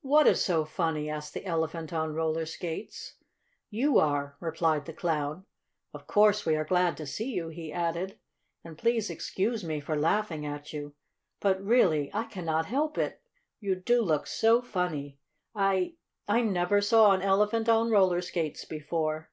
"What 0.00 0.26
is 0.26 0.44
so 0.44 0.64
funny?" 0.64 1.08
asked 1.08 1.34
the 1.34 1.46
Elephant 1.46 1.92
on 1.92 2.14
roller 2.14 2.46
skates. 2.46 3.14
"You 3.70 3.96
are," 4.00 4.36
replied 4.40 4.86
the 4.86 4.92
Clown. 4.92 5.44
"Of 5.94 6.08
course 6.08 6.44
we 6.44 6.56
are 6.56 6.64
glad 6.64 6.96
to 6.96 7.06
see 7.06 7.30
you," 7.30 7.46
he 7.46 7.72
added. 7.72 8.18
"And 8.64 8.76
please 8.76 9.08
excuse 9.08 9.62
me 9.62 9.78
for 9.78 9.94
laughing 9.94 10.44
at 10.44 10.72
you. 10.72 10.94
But, 11.38 11.62
really, 11.62 12.10
I 12.12 12.24
cannot 12.24 12.66
help 12.66 12.98
it! 12.98 13.22
You 13.60 13.76
do 13.76 14.02
look 14.02 14.26
so 14.26 14.62
funny! 14.62 15.20
I 15.54 15.94
I 16.26 16.40
never 16.40 16.80
saw 16.80 17.12
an 17.12 17.22
elephant 17.22 17.68
on 17.68 17.88
roller 17.88 18.20
skates 18.20 18.64
before." 18.64 19.30